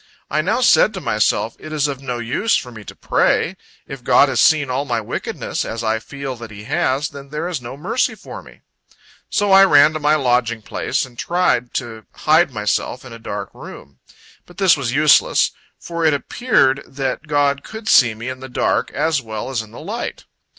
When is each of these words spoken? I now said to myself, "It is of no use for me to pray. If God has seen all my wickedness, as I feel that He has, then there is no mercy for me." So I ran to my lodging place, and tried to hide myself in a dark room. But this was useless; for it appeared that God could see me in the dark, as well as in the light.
I 0.31 0.41
now 0.41 0.61
said 0.61 0.95
to 0.95 0.99
myself, 0.99 1.55
"It 1.59 1.71
is 1.71 1.87
of 1.87 2.01
no 2.01 2.17
use 2.17 2.55
for 2.57 2.71
me 2.71 2.83
to 2.85 2.95
pray. 2.95 3.55
If 3.87 4.03
God 4.03 4.29
has 4.29 4.39
seen 4.39 4.67
all 4.67 4.83
my 4.83 4.99
wickedness, 4.99 5.63
as 5.63 5.83
I 5.83 5.99
feel 5.99 6.35
that 6.37 6.49
He 6.49 6.63
has, 6.63 7.09
then 7.09 7.29
there 7.29 7.47
is 7.47 7.61
no 7.61 7.77
mercy 7.77 8.15
for 8.15 8.41
me." 8.41 8.61
So 9.29 9.51
I 9.51 9.63
ran 9.63 9.93
to 9.93 9.99
my 9.99 10.15
lodging 10.15 10.63
place, 10.63 11.05
and 11.05 11.19
tried 11.19 11.75
to 11.75 12.07
hide 12.13 12.51
myself 12.51 13.05
in 13.05 13.13
a 13.13 13.19
dark 13.19 13.51
room. 13.53 13.99
But 14.47 14.57
this 14.57 14.75
was 14.75 14.91
useless; 14.91 15.51
for 15.77 16.03
it 16.03 16.15
appeared 16.15 16.81
that 16.87 17.27
God 17.27 17.63
could 17.63 17.87
see 17.87 18.15
me 18.15 18.27
in 18.27 18.39
the 18.39 18.49
dark, 18.49 18.89
as 18.93 19.21
well 19.21 19.51
as 19.51 19.61
in 19.61 19.69
the 19.69 19.79
light. 19.79 20.25